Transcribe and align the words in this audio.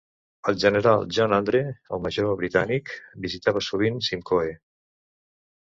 El 0.51 0.55
general 0.61 1.03
John 1.17 1.35
Andre, 1.37 1.61
el 1.97 2.01
major 2.07 2.31
britànic, 2.41 2.91
visitava 3.27 3.63
sovint 3.67 4.03
Simcoe. 4.11 4.53